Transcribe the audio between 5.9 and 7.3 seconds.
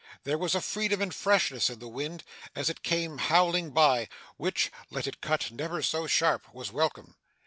sharp, was welcome.